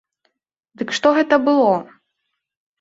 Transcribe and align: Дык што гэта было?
Дык 0.83 0.95
што 0.99 1.13
гэта 1.19 1.35
было? 1.51 1.71